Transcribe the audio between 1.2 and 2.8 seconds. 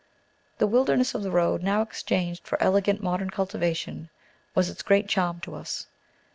the road, now exchanged for